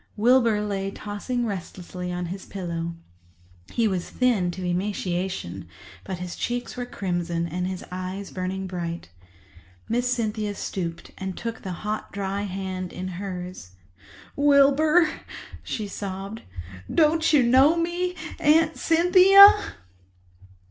[0.17, 2.95] Wilbur lay tossing restlessly on his pillow.
[3.71, 5.67] He was thin to emaciation,
[6.03, 9.09] but his cheeks were crimson and his eyes burning bright.
[9.87, 13.73] Miss Cynthia stooped and took the hot, dry hands in hers.
[14.35, 15.07] "Wilbur,"
[15.61, 16.41] she sobbed,
[16.91, 19.53] "don't you know me—Aunt Cynthia?"